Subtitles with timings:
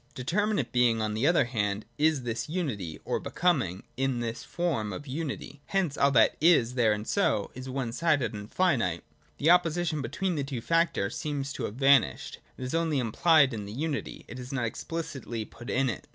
[0.15, 5.05] —Determinate being, on the other hand, is this unity, or Becoming in this form of
[5.05, 9.03] unity: hence all that' is there and so,' is one sided and finite.
[9.37, 13.65] The opposition between the two factors seems to have vanished; it is only implied in
[13.65, 16.07] the unity, it is not explicitly put in it.